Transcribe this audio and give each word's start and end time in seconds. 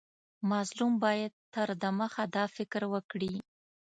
مظلوم 0.51 0.93
باید 1.03 1.31
تر 1.53 1.67
دمخه 1.83 2.23
دا 2.35 2.45
فکر 2.55 2.81
وکړي. 2.93 3.33